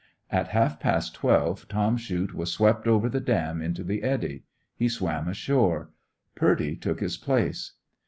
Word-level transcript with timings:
At 0.31 0.47
half 0.47 0.79
past 0.79 1.13
twelve 1.13 1.67
Tom 1.67 1.95
Clute 1.95 2.33
was 2.33 2.51
swept 2.51 2.87
over 2.87 3.07
the 3.07 3.19
dam 3.19 3.61
into 3.61 3.83
the 3.83 4.01
eddy. 4.01 4.45
He 4.75 4.89
swam 4.89 5.27
ashore. 5.27 5.91
Purdy 6.33 6.75
took 6.75 6.99
his 7.01 7.17
place. 7.17 7.73